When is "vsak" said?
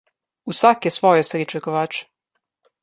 0.51-0.89